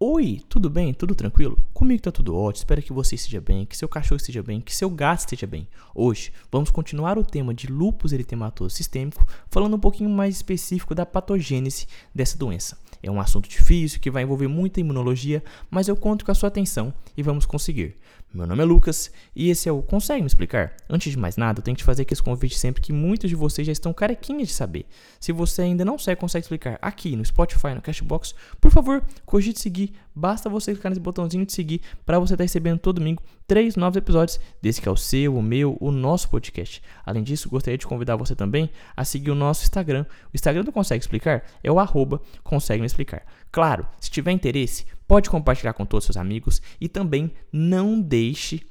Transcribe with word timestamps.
Oi, 0.00 0.40
tudo 0.48 0.70
bem? 0.70 0.94
Tudo 0.94 1.12
tranquilo? 1.12 1.58
Comigo 1.74 2.00
tá 2.00 2.12
tudo 2.12 2.36
ótimo, 2.36 2.60
espero 2.60 2.80
que 2.80 2.92
você 2.92 3.16
esteja 3.16 3.40
bem, 3.40 3.66
que 3.66 3.76
seu 3.76 3.88
cachorro 3.88 4.18
esteja 4.18 4.40
bem, 4.44 4.60
que 4.60 4.72
seu 4.72 4.88
gato 4.88 5.18
esteja 5.18 5.44
bem. 5.44 5.66
Hoje 5.92 6.32
vamos 6.52 6.70
continuar 6.70 7.18
o 7.18 7.24
tema 7.24 7.52
de 7.52 7.66
lúpus 7.66 8.12
eritematoso 8.12 8.76
sistêmico, 8.76 9.26
falando 9.50 9.74
um 9.74 9.80
pouquinho 9.80 10.08
mais 10.08 10.36
específico 10.36 10.94
da 10.94 11.04
patogênese 11.04 11.88
dessa 12.14 12.38
doença. 12.38 12.78
É 13.02 13.10
um 13.10 13.20
assunto 13.20 13.48
difícil 13.48 13.98
que 14.00 14.10
vai 14.10 14.22
envolver 14.22 14.46
muita 14.46 14.80
imunologia, 14.80 15.42
mas 15.68 15.88
eu 15.88 15.96
conto 15.96 16.24
com 16.24 16.30
a 16.30 16.34
sua 16.34 16.48
atenção 16.48 16.94
e 17.16 17.22
vamos 17.22 17.44
conseguir. 17.44 17.96
Meu 18.32 18.46
nome 18.46 18.62
é 18.62 18.64
Lucas 18.66 19.10
e 19.34 19.48
esse 19.48 19.70
é 19.70 19.72
o 19.72 19.80
Consegue 19.80 20.20
Me 20.20 20.26
Explicar? 20.26 20.76
Antes 20.88 21.12
de 21.12 21.18
mais 21.18 21.38
nada, 21.38 21.60
eu 21.60 21.62
tenho 21.62 21.74
que 21.74 21.82
te 21.82 21.86
fazer 21.86 22.02
aqui 22.02 22.12
esse 22.12 22.22
convite 22.22 22.58
sempre 22.58 22.82
que 22.82 22.92
muitos 22.92 23.30
de 23.30 23.34
vocês 23.34 23.66
já 23.66 23.72
estão 23.72 23.90
carequinhas 23.92 24.48
de 24.48 24.54
saber. 24.54 24.84
Se 25.18 25.32
você 25.32 25.62
ainda 25.62 25.82
não 25.82 25.98
sabe 25.98 26.20
Consegue 26.20 26.44
Explicar 26.44 26.78
aqui 26.82 27.16
no 27.16 27.24
Spotify, 27.24 27.68
no 27.74 27.80
Cashbox, 27.80 28.34
por 28.60 28.70
favor, 28.70 29.02
cogite 29.24 29.58
seguir. 29.58 29.87
Basta 30.14 30.48
você 30.48 30.72
clicar 30.72 30.90
nesse 30.90 31.00
botãozinho 31.00 31.46
de 31.46 31.52
seguir 31.52 31.80
para 32.04 32.18
você 32.18 32.34
estar 32.34 32.44
recebendo 32.44 32.78
todo 32.78 32.96
domingo 32.96 33.22
três 33.46 33.76
novos 33.76 33.96
episódios 33.96 34.40
desse 34.60 34.80
que 34.80 34.88
é 34.88 34.92
o 34.92 34.96
seu, 34.96 35.36
o 35.36 35.42
meu, 35.42 35.76
o 35.80 35.90
nosso 35.90 36.28
podcast. 36.28 36.82
Além 37.04 37.22
disso, 37.22 37.48
gostaria 37.48 37.78
de 37.78 37.86
convidar 37.86 38.16
você 38.16 38.34
também 38.34 38.70
a 38.96 39.04
seguir 39.04 39.30
o 39.30 39.34
nosso 39.34 39.62
Instagram. 39.62 40.04
O 40.26 40.34
Instagram 40.34 40.64
do 40.64 40.72
Consegue 40.72 41.02
Explicar 41.02 41.44
é 41.62 41.70
o 41.70 41.78
arroba 41.78 42.20
Consegue 42.42 42.80
Me 42.80 42.86
Explicar. 42.86 43.24
Claro, 43.50 43.86
se 44.00 44.10
tiver 44.10 44.32
interesse, 44.32 44.84
pode 45.06 45.30
compartilhar 45.30 45.72
com 45.72 45.86
todos 45.86 46.04
os 46.04 46.14
seus 46.14 46.16
amigos 46.16 46.60
e 46.80 46.88
também 46.88 47.32
não 47.52 48.00
deixe 48.00 48.62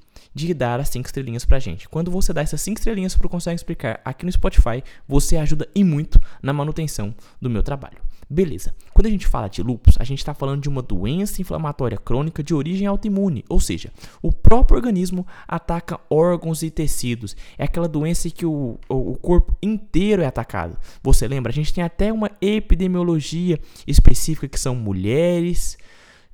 de 0.45 0.53
dar 0.53 0.79
as 0.79 0.89
5 0.89 1.07
estrelinhas 1.07 1.45
pra 1.45 1.59
gente. 1.59 1.89
Quando 1.89 2.11
você 2.11 2.31
dá 2.31 2.41
essas 2.41 2.61
5 2.61 2.79
estrelinhas 2.79 3.15
pro 3.15 3.27
Consegue 3.27 3.55
Explicar 3.55 3.99
aqui 4.05 4.25
no 4.25 4.31
Spotify, 4.31 4.83
você 5.07 5.35
ajuda 5.37 5.67
e 5.73 5.83
muito 5.83 6.21
na 6.41 6.53
manutenção 6.53 7.13
do 7.41 7.49
meu 7.49 7.63
trabalho. 7.63 7.97
Beleza. 8.29 8.75
Quando 8.93 9.07
a 9.07 9.09
gente 9.09 9.25
fala 9.25 9.47
de 9.47 9.63
lúpus, 9.63 9.95
a 9.99 10.03
gente 10.03 10.19
está 10.19 10.33
falando 10.33 10.61
de 10.61 10.67
uma 10.67 10.81
doença 10.81 11.41
inflamatória 11.41 11.97
crônica 11.97 12.43
de 12.43 12.53
origem 12.53 12.85
autoimune, 12.85 13.43
ou 13.49 13.59
seja, 13.59 13.91
o 14.21 14.31
próprio 14.31 14.75
organismo 14.75 15.25
ataca 15.47 15.99
órgãos 16.09 16.61
e 16.61 16.69
tecidos. 16.69 17.35
É 17.57 17.63
aquela 17.63 17.87
doença 17.87 18.29
que 18.29 18.45
o, 18.45 18.77
o 18.89 19.15
corpo 19.15 19.55
inteiro 19.61 20.21
é 20.21 20.25
atacado. 20.25 20.77
Você 21.01 21.27
lembra? 21.27 21.51
A 21.51 21.55
gente 21.55 21.73
tem 21.73 21.83
até 21.83 22.11
uma 22.11 22.29
epidemiologia 22.41 23.59
específica 23.87 24.47
que 24.47 24.59
são 24.59 24.75
mulheres, 24.75 25.77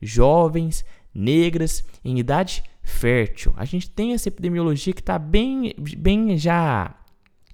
jovens, 0.01 0.83
negras, 1.13 1.85
em 2.03 2.17
idade 2.17 2.63
fértil. 2.83 3.53
A 3.57 3.65
gente 3.65 3.89
tem 3.89 4.13
essa 4.13 4.27
epidemiologia 4.27 4.93
que 4.93 4.99
está 4.99 5.17
bem, 5.17 5.73
bem 5.97 6.37
já 6.37 6.93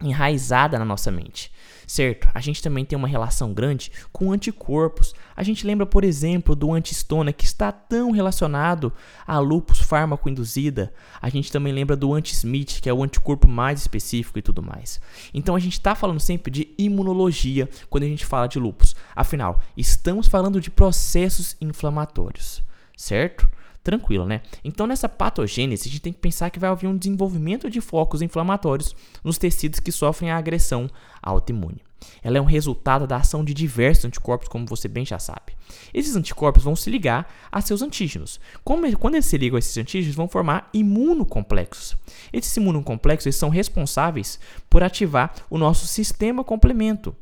enraizada 0.02 0.80
na 0.80 0.85
nossa 0.85 1.11
mente, 1.11 1.52
certo? 1.85 2.30
A 2.33 2.39
gente 2.39 2.63
também 2.63 2.85
tem 2.85 2.97
uma 2.97 3.08
relação 3.08 3.53
grande 3.53 3.91
com 4.13 4.31
anticorpos. 4.31 5.13
A 5.35 5.44
gente 5.44 5.67
lembra, 5.67 5.85
por 5.85 6.05
exemplo, 6.05 6.55
do 6.55 6.72
antistona 6.72 7.33
que 7.33 7.44
está 7.44 7.69
tão 7.72 8.11
relacionado 8.11 8.94
a 9.27 9.39
lupus 9.39 9.80
fármaco 9.80 10.30
induzida. 10.30 10.94
A 11.22 11.27
gente 11.27 11.52
também 11.52 11.73
lembra 11.73 11.97
do 11.97 12.13
anti-Smith, 12.13 12.80
que 12.81 12.89
é 12.89 12.94
o 12.94 13.03
anticorpo 13.03 13.47
mais 13.47 13.81
específico 13.81 14.39
e 14.39 14.41
tudo 14.41 14.63
mais. 14.63 15.02
Então 15.33 15.53
a 15.53 15.59
gente 15.59 15.73
está 15.73 15.94
falando 15.94 16.22
sempre 16.22 16.50
de 16.50 16.73
imunologia 16.77 17.67
quando 17.89 18.05
a 18.05 18.07
gente 18.07 18.25
fala 18.25 18.47
de 18.47 18.57
lupus. 18.57 18.95
Afinal, 19.13 19.59
estamos 19.75 20.27
falando 20.27 20.61
de 20.61 20.72
processos 20.72 21.57
inflamatórios, 21.59 22.63
certo? 22.95 23.50
Tranquilo, 23.83 24.25
né? 24.25 24.41
Então, 24.63 24.85
nessa 24.85 25.09
patogênese, 25.09 25.88
a 25.88 25.91
gente 25.91 26.02
tem 26.02 26.13
que 26.13 26.19
pensar 26.19 26.49
que 26.49 26.59
vai 26.59 26.69
haver 26.69 26.88
um 26.88 26.97
desenvolvimento 26.97 27.69
de 27.69 27.81
focos 27.81 28.22
inflamatórios 28.22 28.95
nos 29.23 29.38
tecidos 29.38 29.80
que 29.80 29.91
sofrem 29.91 30.31
a 30.31 30.38
agressão 30.38 30.89
autoimune. 31.22 31.81
Ela 32.23 32.38
é 32.38 32.41
um 32.41 32.45
resultado 32.45 33.05
da 33.05 33.17
ação 33.17 33.44
de 33.44 33.53
diversos 33.53 34.05
anticorpos, 34.05 34.47
como 34.47 34.66
você 34.66 34.88
bem 34.88 35.05
já 35.05 35.19
sabe. 35.19 35.57
Esses 35.94 36.16
anticorpos 36.16 36.63
vão 36.63 36.75
se 36.75 36.89
ligar 36.89 37.31
a 37.52 37.61
seus 37.61 37.81
antígenos. 37.81 38.39
Como, 38.63 38.97
quando 38.97 39.16
eles 39.16 39.25
se 39.25 39.38
ligam 39.38 39.57
a 39.57 39.59
esses 39.59 39.77
antígenos, 39.77 40.16
vão 40.16 40.27
formar 40.27 40.69
imunocomplexos. 40.73 41.95
Esses 42.31 42.55
imunocomplexos 42.57 43.35
são 43.35 43.50
responsáveis 43.50 44.39
por 44.69 44.84
ativar 44.84 45.34
o 45.50 45.57
nosso 45.57 45.85
sistema 45.88 46.44
complemento. 46.44 47.16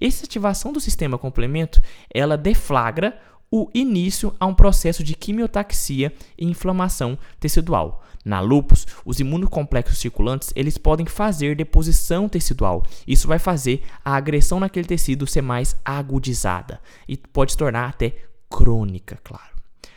Essa 0.00 0.24
ativação 0.24 0.72
do 0.72 0.80
sistema 0.80 1.18
complemento, 1.18 1.80
ela 2.12 2.36
deflagra 2.36 3.18
o 3.56 3.70
início 3.72 4.34
a 4.40 4.46
um 4.46 4.52
processo 4.52 5.04
de 5.04 5.14
quimiotaxia 5.14 6.12
e 6.36 6.44
inflamação 6.44 7.16
tecidual. 7.38 8.02
Na 8.24 8.40
lupus, 8.40 8.84
os 9.04 9.20
imunocomplexos 9.20 9.98
circulantes 9.98 10.52
eles 10.56 10.76
podem 10.76 11.06
fazer 11.06 11.54
deposição 11.54 12.28
tecidual. 12.28 12.82
Isso 13.06 13.28
vai 13.28 13.38
fazer 13.38 13.84
a 14.04 14.16
agressão 14.16 14.58
naquele 14.58 14.88
tecido 14.88 15.24
ser 15.24 15.42
mais 15.42 15.76
agudizada 15.84 16.80
e 17.06 17.16
pode 17.16 17.52
se 17.52 17.58
tornar 17.58 17.88
até 17.88 18.16
crônica, 18.50 19.20
claro. 19.22 19.53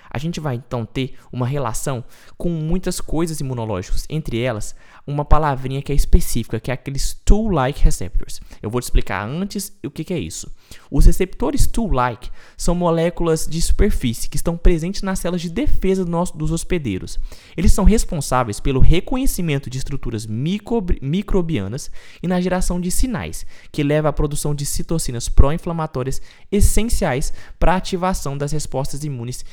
A 0.10 0.18
gente 0.18 0.40
vai 0.40 0.56
então 0.56 0.86
ter 0.86 1.16
uma 1.32 1.48
relação 1.48 2.04
com 2.38 2.50
muitas 2.50 3.02
coisas 3.02 3.40
imunológicas, 3.40 4.06
entre 4.10 4.40
elas 4.40 4.76
uma 5.08 5.24
palavrinha 5.24 5.82
que 5.82 5.92
é 5.94 5.96
específica, 5.96 6.60
que 6.60 6.70
é 6.70 6.74
aqueles 6.74 7.14
tool-like 7.24 7.82
receptors. 7.82 8.42
Eu 8.62 8.70
vou 8.70 8.82
te 8.82 8.84
explicar 8.84 9.26
antes 9.26 9.72
o 9.84 9.90
que, 9.90 10.04
que 10.04 10.14
é 10.14 10.20
isso. 10.20 10.52
Os 10.92 11.06
receptores 11.06 11.66
tool-like 11.66 12.30
são 12.58 12.76
moléculas 12.76 13.48
de 13.48 13.62
superfície 13.62 14.30
que 14.30 14.36
estão 14.36 14.58
presentes 14.58 15.02
nas 15.02 15.20
células 15.20 15.42
de 15.42 15.50
defesa 15.50 16.04
do 16.04 16.12
nosso, 16.12 16.38
dos 16.38 16.52
hospedeiros. 16.52 17.18
Eles 17.56 17.72
são 17.72 17.86
responsáveis 17.86 18.60
pelo 18.60 18.82
reconhecimento 18.82 19.70
de 19.70 19.78
estruturas 19.78 20.26
micro, 20.26 20.86
microbianas 21.02 21.90
e 22.22 22.28
na 22.28 22.42
geração 22.42 22.82
de 22.82 22.92
sinais, 22.92 23.46
que 23.72 23.84
leva 23.84 24.10
à 24.10 24.14
produção 24.14 24.54
de 24.54 24.66
citocinas 24.66 25.30
pró-inflamatórias 25.30 26.22
essenciais 26.52 27.32
para 27.58 27.74
a 27.74 27.78
ativação 27.78 28.38
das 28.38 28.52
respostas 28.52 29.06
imunes 29.06 29.46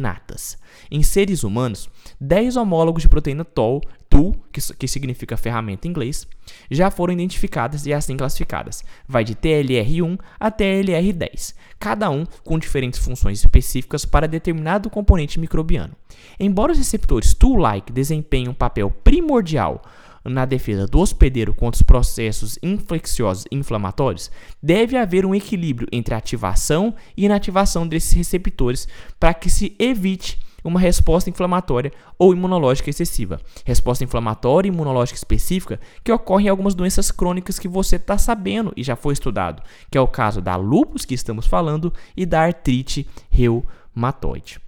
inatas. 0.00 0.58
Em 0.90 1.02
seres 1.02 1.44
humanos, 1.44 1.88
10 2.20 2.56
homólogos 2.56 3.02
de 3.02 3.08
proteína 3.08 3.44
TOL 3.44 3.80
tool, 4.10 4.34
que, 4.52 4.60
que 4.74 4.88
significa 4.88 5.36
ferramenta 5.36 5.86
em 5.86 5.90
inglês, 5.90 6.26
já 6.68 6.90
foram 6.90 7.14
identificadas 7.14 7.86
e 7.86 7.92
assim 7.92 8.16
classificadas. 8.16 8.84
Vai 9.06 9.22
de 9.22 9.36
TLR1 9.36 10.18
a 10.38 10.50
TLR10, 10.50 11.54
cada 11.78 12.10
um 12.10 12.26
com 12.42 12.58
diferentes 12.58 12.98
funções 12.98 13.38
específicas 13.38 14.04
para 14.04 14.26
determinado 14.26 14.90
componente 14.90 15.38
microbiano. 15.38 15.94
Embora 16.38 16.72
os 16.72 16.78
receptores 16.78 17.32
tool-like 17.32 17.92
desempenhem 17.92 18.48
um 18.48 18.54
papel 18.54 18.90
primordial 18.90 19.80
na 20.24 20.44
defesa 20.44 20.86
do 20.86 20.98
hospedeiro 20.98 21.54
contra 21.54 21.76
os 21.76 21.82
processos 21.82 22.58
infecciosos 22.62 23.44
e 23.50 23.56
inflamatórios, 23.56 24.30
deve 24.62 24.96
haver 24.96 25.24
um 25.24 25.34
equilíbrio 25.34 25.88
entre 25.90 26.14
ativação 26.14 26.94
e 27.16 27.24
inativação 27.24 27.86
desses 27.86 28.12
receptores 28.12 28.86
para 29.18 29.34
que 29.34 29.48
se 29.48 29.74
evite 29.78 30.38
uma 30.62 30.78
resposta 30.78 31.30
inflamatória 31.30 31.92
ou 32.18 32.32
imunológica 32.32 32.90
excessiva. 32.90 33.40
Resposta 33.64 34.04
inflamatória 34.04 34.68
e 34.68 34.72
imunológica 34.72 35.16
específica 35.16 35.80
que 36.04 36.12
ocorre 36.12 36.46
em 36.46 36.48
algumas 36.48 36.74
doenças 36.74 37.10
crônicas 37.10 37.58
que 37.58 37.68
você 37.68 37.96
está 37.96 38.18
sabendo 38.18 38.72
e 38.76 38.82
já 38.82 38.96
foi 38.96 39.14
estudado, 39.14 39.62
que 39.90 39.96
é 39.96 40.00
o 40.00 40.08
caso 40.08 40.40
da 40.40 40.56
lúpus 40.56 41.04
que 41.04 41.14
estamos 41.14 41.46
falando 41.46 41.92
e 42.16 42.26
da 42.26 42.42
artrite 42.42 43.08
reumatoide. 43.30 44.60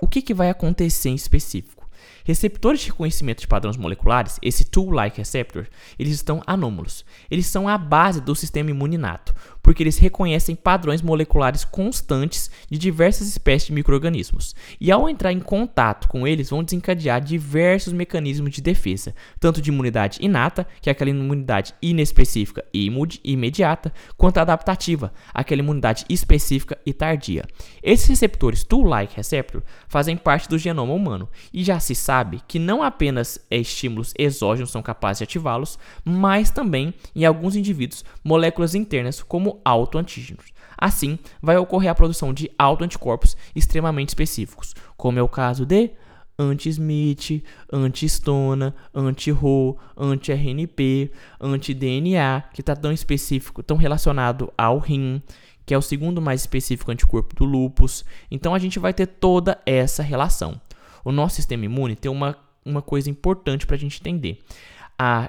O 0.00 0.08
que, 0.08 0.20
que 0.20 0.34
vai 0.34 0.50
acontecer 0.50 1.10
em 1.10 1.14
específico? 1.14 1.88
Receptores 2.24 2.80
de 2.80 2.86
reconhecimento 2.86 3.40
de 3.40 3.48
padrões 3.48 3.76
moleculares, 3.76 4.38
esse 4.40 4.64
tool-like 4.64 5.18
receptor, 5.18 5.66
eles 5.98 6.14
estão 6.14 6.42
anômalos. 6.46 7.04
Eles 7.30 7.46
são 7.46 7.68
a 7.68 7.76
base 7.76 8.20
do 8.20 8.34
sistema 8.34 8.70
imune 8.70 8.94
inato, 8.94 9.34
porque 9.60 9.82
eles 9.82 9.98
reconhecem 9.98 10.54
padrões 10.54 11.02
moleculares 11.02 11.64
constantes 11.64 12.50
de 12.70 12.78
diversas 12.78 13.26
espécies 13.26 13.66
de 13.66 13.72
microrganismos. 13.72 14.54
E 14.80 14.92
ao 14.92 15.08
entrar 15.08 15.32
em 15.32 15.40
contato 15.40 16.08
com 16.08 16.26
eles, 16.26 16.50
vão 16.50 16.62
desencadear 16.62 17.20
diversos 17.20 17.92
mecanismos 17.92 18.52
de 18.52 18.60
defesa, 18.60 19.14
tanto 19.40 19.60
de 19.60 19.70
imunidade 19.70 20.18
inata, 20.20 20.66
que 20.80 20.88
é 20.88 20.92
aquela 20.92 21.10
imunidade 21.10 21.74
inespecífica 21.82 22.64
e 22.72 22.90
imediata, 23.24 23.92
quanto 24.16 24.38
adaptativa, 24.38 25.12
aquela 25.34 25.62
imunidade 25.62 26.04
específica 26.08 26.78
e 26.86 26.92
tardia. 26.92 27.44
Esses 27.82 28.06
receptores 28.06 28.62
tool-like 28.62 29.16
receptor 29.16 29.62
fazem 29.88 30.16
parte 30.16 30.48
do 30.48 30.58
genoma 30.58 30.92
humano 30.92 31.28
e 31.52 31.64
já 31.64 31.80
se 31.80 31.94
sabe 31.94 32.11
sabe 32.12 32.42
que 32.46 32.58
não 32.58 32.82
apenas 32.82 33.38
estímulos 33.50 34.12
exógenos 34.18 34.70
são 34.70 34.82
capazes 34.82 35.20
de 35.20 35.24
ativá-los, 35.24 35.78
mas 36.04 36.50
também, 36.50 36.92
em 37.16 37.24
alguns 37.24 37.56
indivíduos, 37.56 38.04
moléculas 38.22 38.74
internas 38.74 39.22
como 39.22 39.62
autoantígenos. 39.64 40.52
Assim, 40.76 41.18
vai 41.40 41.56
ocorrer 41.56 41.90
a 41.90 41.94
produção 41.94 42.34
de 42.34 42.50
autoanticorpos 42.58 43.34
extremamente 43.56 44.10
específicos, 44.10 44.74
como 44.94 45.18
é 45.18 45.22
o 45.22 45.28
caso 45.28 45.64
de 45.64 45.92
anti-Smith, 46.38 47.42
anti-Stona, 47.72 48.74
anti-Ro, 48.94 49.78
anti-RNP, 49.96 51.10
anti-DNA, 51.40 52.42
que 52.52 52.60
está 52.60 52.76
tão 52.76 52.92
específico, 52.92 53.62
tão 53.62 53.78
relacionado 53.78 54.52
ao 54.58 54.76
rim, 54.78 55.22
que 55.64 55.72
é 55.72 55.78
o 55.78 55.82
segundo 55.82 56.20
mais 56.20 56.42
específico 56.42 56.90
anticorpo 56.90 57.34
do 57.34 57.46
lupus. 57.46 58.04
Então 58.30 58.54
a 58.54 58.58
gente 58.58 58.78
vai 58.78 58.92
ter 58.92 59.06
toda 59.06 59.58
essa 59.64 60.02
relação 60.02 60.60
o 61.04 61.12
nosso 61.12 61.36
sistema 61.36 61.64
imune 61.64 61.96
tem 61.96 62.10
uma, 62.10 62.36
uma 62.64 62.82
coisa 62.82 63.10
importante 63.10 63.66
para 63.66 63.76
a 63.76 63.78
gente 63.78 64.00
entender. 64.00 64.38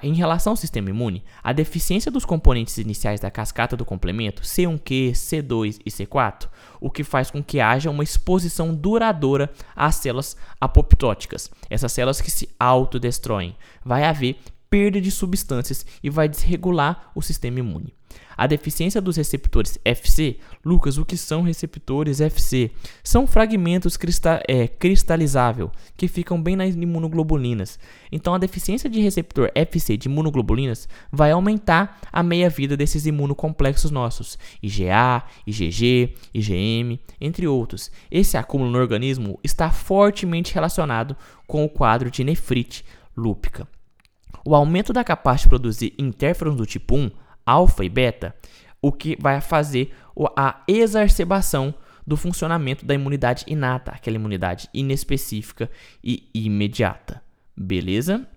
em 0.04 0.14
relação 0.14 0.54
ao 0.54 0.58
sistema 0.58 0.90
imune, 0.90 1.24
a 1.44 1.52
deficiência 1.52 2.12
dos 2.12 2.26
componentes 2.26 2.78
iniciais 2.78 3.20
da 3.20 3.32
cascata 3.32 3.76
do 3.76 3.86
complemento, 3.86 4.44
C1Q, 4.44 5.12
C2 5.12 5.80
e 5.86 5.90
C4, 5.90 6.48
o 6.80 6.92
que 6.92 7.04
faz 7.04 7.32
com 7.32 7.44
que 7.44 7.60
haja 7.60 7.90
uma 7.90 8.04
exposição 8.04 8.74
duradoura 8.74 9.50
às 9.76 9.96
células 9.96 10.38
apoptóticas, 10.62 11.50
essas 11.70 11.92
células 11.92 12.22
que 12.22 12.30
se 12.30 12.50
autodestroem. 12.60 13.56
Vai 13.84 14.04
haver 14.04 14.38
perda 14.70 15.00
de 15.00 15.12
substâncias 15.12 15.86
e 16.04 16.10
vai 16.10 16.28
desregular 16.28 17.12
o 17.14 17.22
sistema 17.22 17.60
imune. 17.60 17.94
A 18.36 18.48
deficiência 18.48 19.02
dos 19.02 19.18
receptores 19.18 19.78
FC, 19.86 20.38
Lucas, 20.66 20.98
o 20.98 21.06
que 21.06 21.16
são 21.16 21.42
receptores 21.42 22.20
FC? 22.20 22.72
São 23.04 23.28
fragmentos 23.28 23.96
cristal, 23.96 24.40
é, 24.48 24.68
cristalizável 24.68 25.72
que 25.96 26.08
ficam 26.08 26.42
bem 26.42 26.56
nas 26.56 26.74
imunoglobulinas. 26.74 27.80
Então, 28.12 28.34
a 28.34 28.38
deficiência 28.38 28.90
de 28.90 29.00
receptor 29.02 29.52
FC 29.54 29.98
de 29.98 30.08
imunoglobulinas 30.08 30.88
vai 31.12 31.32
aumentar 31.32 32.00
a 32.12 32.24
meia-vida 32.24 32.76
desses 32.76 33.06
imunocomplexos 33.06 33.92
nossos, 33.92 34.38
IgA, 34.62 35.24
IgG, 35.46 36.16
IgM, 36.34 37.00
entre 37.22 37.48
outros. 37.48 37.92
Esse 38.10 38.38
acúmulo 38.38 38.72
no 38.72 38.80
organismo 38.80 39.40
está 39.44 39.70
fortemente 39.72 40.54
relacionado 40.54 41.16
com 41.48 41.64
o 41.64 41.70
quadro 41.70 42.10
de 42.10 42.24
nefrite 42.24 42.84
lúpica. 43.16 43.68
O 44.46 44.56
aumento 44.56 44.92
da 44.92 45.04
capacidade 45.04 45.44
de 45.44 45.50
produzir 45.50 45.94
interferons 45.98 46.58
do 46.58 46.66
tipo 46.66 46.96
1 46.98 47.12
alfa 47.46 47.84
e 47.84 47.90
beta, 47.90 48.36
o 48.82 48.92
que 48.92 49.18
vai 49.20 49.40
fazer 49.42 49.94
a 50.36 50.62
exacerbação 50.68 51.74
do 52.06 52.18
funcionamento 52.18 52.86
da 52.86 52.94
imunidade 52.94 53.46
inata, 53.48 53.92
aquela 53.92 54.18
imunidade 54.18 54.70
inespecífica 54.74 55.70
e 56.04 56.30
imediata. 56.34 57.24
Beleza? 57.56 58.28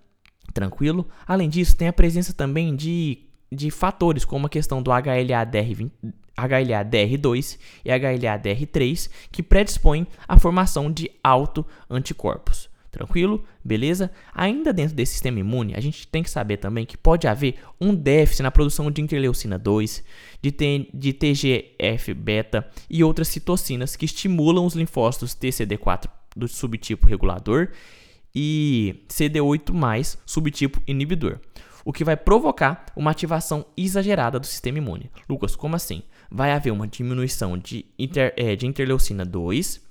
Tranquilo? 0.55 1.09
Além 1.27 1.49
disso, 1.49 1.77
tem 1.77 1.89
a 1.89 1.93
presença 1.93 2.33
também 2.33 2.77
de, 2.77 3.19
de 3.51 3.71
fatores 3.71 4.25
como 4.25 4.47
a 4.47 4.51
questão 4.51 4.81
do 4.81 4.91
HLA-DR, 4.91 5.91
HLA-DR2 6.37 7.59
e 7.85 7.91
HLA-DR3 7.91 9.11
que 9.33 9.43
predispõem 9.43 10.07
à 10.29 10.39
formação 10.39 10.91
de 10.93 11.11
autoanticorpos. 11.25 12.69
Tranquilo? 12.97 13.45
Beleza? 13.63 14.11
Ainda 14.35 14.73
dentro 14.73 14.97
desse 14.97 15.13
sistema 15.13 15.39
imune, 15.39 15.75
a 15.75 15.81
gente 15.81 16.09
tem 16.09 16.23
que 16.23 16.31
saber 16.31 16.57
também 16.57 16.87
que 16.87 16.97
pode 16.97 17.29
haver 17.29 17.57
um 17.79 17.95
déficit 17.95 18.43
na 18.43 18.51
produção 18.51 18.91
de 18.91 19.03
interleucina 19.03 19.59
2, 19.59 20.03
de, 20.41 20.51
de 20.95 21.13
TGF-beta 21.13 22.67
e 22.89 23.05
outras 23.05 23.29
citocinas 23.29 23.97
que 23.97 24.07
estimulam 24.07 24.65
os 24.65 24.75
linfócitos 24.75 25.35
TCD4 25.35 26.09
do 26.35 26.49
subtipo 26.49 27.07
regulador 27.07 27.69
e 28.35 29.05
CD8+, 29.11 30.19
subtipo 30.25 30.81
inibidor, 30.87 31.39
o 31.85 31.93
que 31.93 32.03
vai 32.03 32.17
provocar 32.17 32.87
uma 32.97 33.11
ativação 33.11 33.67
exagerada 33.77 34.41
do 34.41 34.47
sistema 34.47 34.79
imune. 34.79 35.11
Lucas, 35.29 35.55
como 35.55 35.77
assim? 35.77 36.03
Vai 36.31 36.53
haver 36.53 36.71
uma 36.71 36.89
diminuição 36.89 37.59
de, 37.59 37.85
inter, 37.99 38.33
é, 38.39 38.57
de 38.57 38.67
interleucina 38.67 39.23
2, 39.23 39.83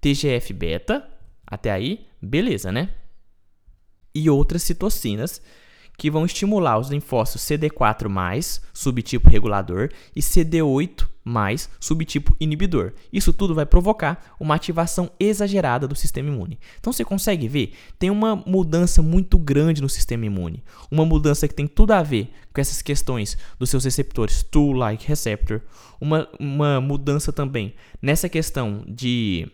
TGF-beta, 0.00 1.08
até 1.50 1.70
aí, 1.70 2.06
beleza, 2.20 2.70
né? 2.70 2.90
E 4.14 4.28
outras 4.28 4.62
citocinas 4.62 5.40
que 5.98 6.10
vão 6.12 6.24
estimular 6.24 6.78
os 6.78 6.90
linfócitos 6.90 7.42
CD4+, 7.42 8.60
subtipo 8.72 9.28
regulador, 9.28 9.90
e 10.14 10.20
CD8+, 10.20 11.68
subtipo 11.80 12.36
inibidor. 12.38 12.92
Isso 13.12 13.32
tudo 13.32 13.52
vai 13.52 13.66
provocar 13.66 14.36
uma 14.38 14.54
ativação 14.54 15.10
exagerada 15.18 15.88
do 15.88 15.96
sistema 15.96 16.28
imune. 16.28 16.60
Então 16.78 16.92
você 16.92 17.04
consegue 17.04 17.48
ver, 17.48 17.72
tem 17.98 18.10
uma 18.10 18.36
mudança 18.36 19.02
muito 19.02 19.36
grande 19.38 19.82
no 19.82 19.88
sistema 19.88 20.24
imune. 20.24 20.62
Uma 20.88 21.04
mudança 21.04 21.48
que 21.48 21.54
tem 21.54 21.66
tudo 21.66 21.90
a 21.90 22.02
ver 22.02 22.30
com 22.54 22.60
essas 22.60 22.80
questões 22.80 23.36
dos 23.58 23.68
seus 23.68 23.84
receptores 23.84 24.44
Tool-like 24.44 25.04
receptor. 25.04 25.62
Uma, 26.00 26.28
uma 26.38 26.80
mudança 26.80 27.32
também 27.32 27.74
nessa 28.00 28.28
questão 28.28 28.84
de 28.86 29.50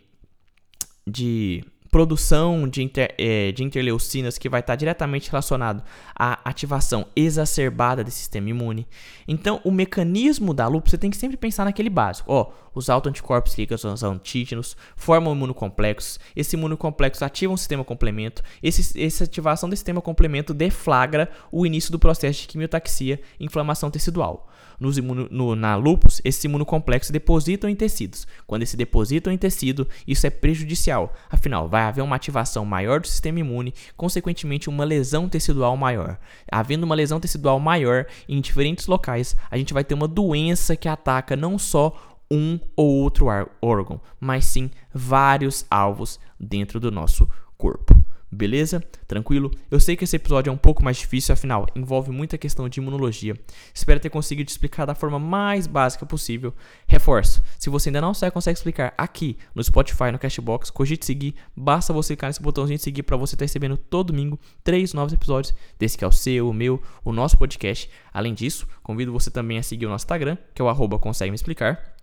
de 1.07 1.63
produção 1.95 2.69
de, 2.69 2.83
inter, 2.83 3.15
é, 3.17 3.53
de 3.53 3.63
interleucinas 3.63 4.37
que 4.37 4.49
vai 4.49 4.59
estar 4.59 4.75
diretamente 4.75 5.31
relacionado 5.31 5.81
à 6.13 6.41
ativação 6.45 7.07
exacerbada 7.15 8.03
desse 8.03 8.17
sistema 8.17 8.51
imune. 8.51 8.85
Então, 9.29 9.61
o 9.63 9.71
mecanismo 9.71 10.53
da 10.53 10.67
lúpus, 10.67 10.91
você 10.91 10.99
tem 10.99 11.09
que 11.09 11.17
sempre 11.17 11.37
pensar 11.37 11.65
naquele 11.65 11.89
básico. 11.89 12.33
Ó, 12.33 12.51
os 12.75 12.91
autoanticorpos 12.91 13.57
ligam 13.57 13.79
aos 13.81 14.03
antígenos, 14.03 14.77
formam 14.97 15.37
imunocomplexos, 15.37 16.19
esse 16.35 16.57
imunocomplexo 16.57 17.25
ativa 17.25 17.53
um 17.53 17.57
sistema 17.57 17.85
complemento, 17.85 18.43
esse, 18.61 19.01
essa 19.01 19.23
ativação 19.23 19.71
desse 19.71 19.83
sistema 19.83 20.03
complemento 20.03 20.53
deflagra 20.53 21.31
o 21.53 21.65
início 21.65 21.93
do 21.93 21.99
processo 22.01 22.41
de 22.41 22.49
quimiotaxia 22.49 23.21
e 23.39 23.45
inflamação 23.45 23.89
tecidual 23.89 24.49
nos 24.79 24.99
imuno, 24.99 25.29
no, 25.31 25.55
na 25.55 25.77
lupus, 25.77 26.21
esse 26.25 26.47
imunocomplexo 26.47 27.13
depositam 27.13 27.69
em 27.69 27.77
tecidos. 27.77 28.27
Quando 28.47 28.63
esse 28.63 28.77
depositam 28.77 29.33
em 29.33 29.39
tecido, 29.39 29.89
isso 30.07 30.27
é 30.27 30.31
prejudicial. 30.31 31.13
Afinal, 31.31 31.69
vai 31.69 31.83
haver 31.83 32.03
uma 32.03 32.17
ativação 32.17 32.65
maior 32.65 33.01
do 33.01 33.09
sistema 33.09 33.41
imune, 33.41 33.75
consequentemente 33.97 34.69
uma 34.69 34.85
lesão 34.85 35.29
tecidual 35.29 35.77
maior. 35.77 36.19
Havendo 36.51 36.85
uma 36.85 36.95
lesão 36.95 37.21
tecidual 37.21 37.59
maior 37.61 38.07
em 38.29 38.41
diferentes 38.41 38.87
locais, 38.87 39.37
a 39.51 39.57
gente 39.57 39.75
vai 39.75 39.85
ter 39.85 39.95
uma 39.95 40.09
doença 40.09 40.77
que 40.77 40.89
ataca 40.89 41.37
não 41.37 41.59
só 41.59 42.15
um 42.31 42.59
ou 42.75 43.03
outro 43.03 43.27
órgão, 43.61 44.01
mas 44.19 44.47
sim 44.47 44.71
vários 44.93 45.67
alvos 45.71 46.19
dentro 46.39 46.81
do 46.81 46.91
nosso 46.91 47.29
corpo. 47.57 47.94
Beleza? 48.35 48.83
Tranquilo? 49.07 49.51
Eu 49.71 49.79
sei 49.79 49.97
que 49.97 50.03
esse 50.03 50.17
episódio 50.17 50.51
é 50.51 50.53
um 50.53 50.57
pouco 50.57 50.83
mais 50.83 50.97
difícil, 50.97 51.33
afinal, 51.33 51.67
envolve 51.75 52.11
muita 52.11 52.37
questão 52.37 52.69
de 52.69 52.81
imunologia. 52.81 53.39
Espero 53.73 54.01
ter 54.01 54.11
conseguido 54.11 54.51
explicar 54.51 54.85
da 54.85 54.95
forma 54.95 55.21
mais 55.21 55.69
básica 55.69 56.05
possível. 56.05 56.53
Reforço, 56.89 57.43
se 57.59 57.71
você 57.71 57.91
ainda 57.91 58.01
não 58.01 58.13
sabe, 58.13 58.33
consegue 58.33 58.59
explicar 58.59 58.93
aqui 58.99 59.39
no 59.55 59.63
Spotify, 59.63 60.11
no 60.11 60.19
Cashbox, 60.19 60.69
cogite 60.71 61.07
seguir, 61.07 61.37
basta 61.57 61.93
você 61.93 62.15
clicar 62.15 62.29
nesse 62.29 62.43
botãozinho 62.43 62.77
de 62.77 62.83
seguir 62.83 63.05
para 63.05 63.17
você 63.17 63.37
estar 63.37 63.45
recebendo 63.45 63.77
todo 63.77 64.09
domingo 64.09 64.39
três 64.65 64.93
novos 64.93 65.13
episódios 65.13 65.55
desse 65.79 65.97
que 65.97 66.05
é 66.05 66.09
o 66.09 66.13
seu, 66.13 66.49
o 66.49 66.53
meu, 66.53 66.83
o 67.05 67.13
nosso 67.13 67.39
podcast. 67.39 67.89
Além 68.13 68.35
disso, 68.35 68.67
convido 68.83 69.13
você 69.13 69.31
também 69.31 69.59
a 69.59 69.63
seguir 69.63 69.87
o 69.87 69.91
nosso 69.91 70.05
Instagram, 70.05 70.37
que 70.53 70.61
é 70.61 70.65
o 70.65 70.69
arroba 70.69 70.99
consegue 70.99 71.31
me 71.31 71.37
explicar. 71.37 71.94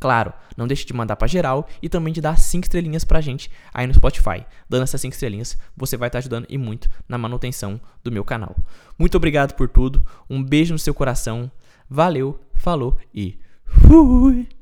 Claro, 0.00 0.32
não 0.56 0.66
deixe 0.66 0.86
de 0.86 0.94
mandar 0.94 1.14
para 1.14 1.28
geral 1.28 1.68
e 1.82 1.88
também 1.88 2.12
de 2.12 2.22
dar 2.22 2.38
5 2.38 2.64
estrelinhas 2.64 3.04
pra 3.04 3.20
gente 3.20 3.50
aí 3.72 3.86
no 3.86 3.92
Spotify. 3.92 4.46
Dando 4.68 4.84
essas 4.84 5.00
5 5.02 5.12
estrelinhas, 5.12 5.58
você 5.76 5.96
vai 5.96 6.08
estar 6.08 6.16
tá 6.16 6.20
ajudando 6.20 6.46
e 6.48 6.56
muito 6.56 6.88
na 7.06 7.18
manutenção 7.18 7.78
do 8.02 8.10
meu 8.10 8.24
canal. 8.24 8.56
Muito 8.98 9.16
obrigado 9.16 9.54
por 9.54 9.68
tudo, 9.68 10.04
um 10.28 10.42
beijo 10.42 10.72
no 10.72 10.78
seu 10.78 10.94
coração, 10.94 11.50
valeu, 11.88 12.40
falou 12.54 12.96
e 13.14 13.38
fui! 13.64 14.59